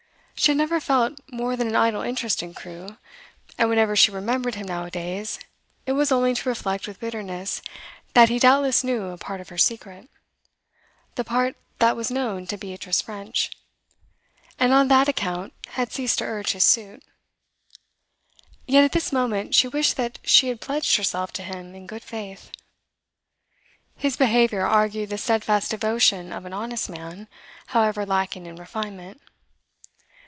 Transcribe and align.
She 0.33 0.49
had 0.53 0.57
never 0.57 0.79
felt 0.79 1.19
more 1.31 1.55
than 1.55 1.67
an 1.67 1.75
idle 1.75 2.01
interest 2.01 2.41
in 2.41 2.55
Crewe, 2.55 2.97
and 3.59 3.69
whenever 3.69 3.95
she 3.95 4.09
remembered 4.09 4.55
him 4.55 4.65
nowadays, 4.65 5.37
it 5.85 5.91
was 5.91 6.11
only 6.11 6.33
to 6.33 6.49
reflect 6.49 6.87
with 6.87 6.99
bitterness 6.99 7.61
that 8.15 8.29
he 8.29 8.39
doubtless 8.39 8.83
knew 8.83 9.09
a 9.09 9.19
part 9.19 9.39
of 9.39 9.49
her 9.49 9.59
secret, 9.59 10.09
the 11.13 11.23
part 11.23 11.57
that 11.77 11.95
was 11.95 12.09
known 12.09 12.47
to 12.47 12.57
Beatrice 12.57 13.01
French, 13.03 13.51
and 14.57 14.73
on 14.73 14.87
that 14.87 15.07
account 15.07 15.53
had 15.73 15.91
ceased 15.91 16.17
to 16.17 16.23
urge 16.25 16.53
his 16.53 16.63
suit; 16.63 17.03
yet 18.65 18.83
at 18.83 18.93
this 18.93 19.11
moment 19.13 19.53
she 19.53 19.67
wished 19.67 19.95
that 19.97 20.17
she 20.23 20.47
had 20.47 20.59
pledged 20.59 20.95
herself 20.95 21.31
to 21.33 21.43
him 21.43 21.75
in 21.75 21.85
good 21.85 22.01
faith. 22.03 22.49
His 23.95 24.17
behaviour 24.17 24.65
argued 24.65 25.11
the 25.11 25.19
steadfast 25.19 25.69
devotion 25.69 26.33
of 26.33 26.45
an 26.45 26.51
honest 26.53 26.89
man, 26.89 27.27
however 27.67 28.07
lacking 28.07 28.47
in 28.47 28.55
refinement. 28.55 29.21